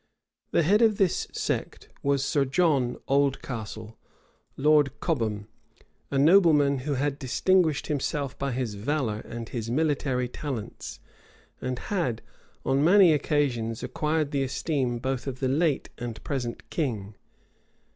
The 0.49 0.63
head 0.63 0.81
of 0.81 0.97
this 0.97 1.27
sect 1.31 1.89
was 2.01 2.25
Sir 2.25 2.43
John 2.43 2.97
Oldcastle, 3.07 3.99
Lord 4.57 4.99
Cobham, 4.99 5.47
a 6.09 6.17
nobleman 6.17 6.79
who 6.79 6.95
had 6.95 7.19
distinguished 7.19 7.85
himself 7.85 8.35
by 8.39 8.51
his 8.51 8.73
valor 8.73 9.19
and 9.19 9.47
his 9.49 9.69
military 9.69 10.27
talents, 10.27 11.01
and 11.61 11.77
had, 11.77 12.23
on 12.65 12.83
many 12.83 13.13
occasions, 13.13 13.83
acquired 13.83 14.31
the 14.31 14.41
esteem 14.41 14.97
both 14.97 15.27
of 15.27 15.39
the 15.39 15.47
late 15.47 15.89
and 15.99 16.09
of 16.15 16.15
the 16.15 16.21
present 16.21 16.67
king. 16.71 17.13